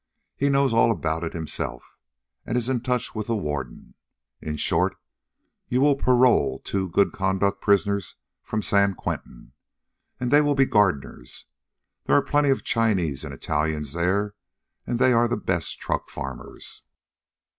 [0.35, 1.95] He knows all about it himself,
[2.43, 3.93] and is in touch with the Warden.
[4.41, 4.97] In short,
[5.67, 9.51] you will parole two good conduct prisoners from San Quentin;
[10.19, 11.45] and they will be gardeners.
[12.07, 14.33] There are plenty of Chinese and Italians there,
[14.87, 16.81] and they are the best truck farmers.